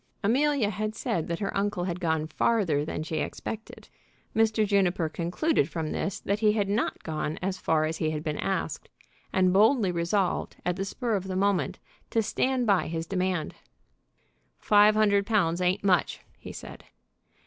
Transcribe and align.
Amelia 0.23 0.71
had 0.71 0.95
said 0.95 1.27
that 1.27 1.37
her 1.37 1.55
uncle 1.55 1.83
had 1.83 1.99
gone 1.99 2.25
farther 2.25 2.83
than 2.83 3.03
she 3.03 3.17
expected. 3.17 3.87
Mr. 4.35 4.65
Juniper 4.65 5.07
concluded 5.09 5.69
from 5.69 5.91
this 5.91 6.19
that 6.19 6.39
he 6.39 6.53
had 6.53 6.67
not 6.67 7.03
gone 7.03 7.37
as 7.39 7.59
far 7.59 7.85
as 7.85 7.97
he 7.97 8.09
had 8.09 8.23
been 8.23 8.39
asked, 8.39 8.89
and 9.31 9.53
boldly 9.53 9.91
resolved, 9.91 10.55
at 10.65 10.75
the 10.75 10.85
spur 10.85 11.13
of 11.13 11.25
the 11.27 11.35
moment, 11.35 11.77
to 12.09 12.23
stand 12.23 12.65
by 12.65 12.87
his 12.87 13.05
demand. 13.05 13.53
"Five 14.57 14.95
hundred 14.95 15.27
pounds 15.27 15.61
ain't 15.61 15.83
much," 15.83 16.21
he 16.39 16.51
said. 16.51 16.85